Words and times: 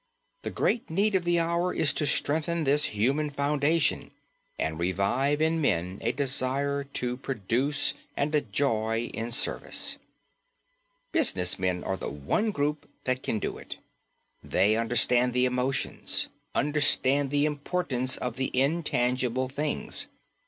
The 0.41 0.49
great 0.49 0.89
need 0.89 1.13
of 1.13 1.25
the 1.25 1.39
hour 1.39 1.71
is 1.75 1.93
to 1.93 2.07
strengthen 2.07 2.63
this 2.63 2.85
human 2.85 3.29
foundation 3.29 4.09
and 4.57 4.79
revive 4.79 5.43
in 5.43 5.61
men 5.61 5.99
a 6.01 6.11
desire 6.11 6.85
to 6.85 7.17
produce 7.17 7.93
and 8.17 8.33
a 8.33 8.41
joy 8.41 9.11
in 9.13 9.29
service. 9.29 9.97
Business 11.11 11.59
men 11.59 11.83
are 11.83 11.97
the 11.97 12.09
one 12.09 12.49
group 12.49 12.89
that 13.03 13.21
can 13.21 13.37
do 13.37 13.59
it. 13.59 13.77
They 14.43 14.75
understand 14.75 15.33
the 15.33 15.45
emotions, 15.45 16.29
understand 16.55 17.29
the 17.29 17.45
importance 17.45 18.17
of 18.17 18.37
the 18.37 18.49
intangible 18.59 19.49
things. 19.49 20.07